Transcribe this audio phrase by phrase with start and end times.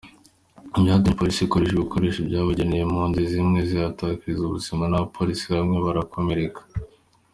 [0.77, 6.61] Ibyo byatumye, Polisi ikoresha ibikoresho byabugenewe impunzi zimwe zihatakariza ubuzima n’abapolisi bamwe barakomereka.